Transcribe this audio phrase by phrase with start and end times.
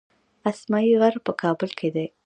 [0.49, 2.07] اسمايي غر په کابل کې دی